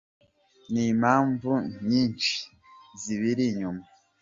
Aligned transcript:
n’impamvu 0.71 1.51
nyinshi 1.87 2.35
zibiri 3.01 3.43
inyuma. 3.51 3.83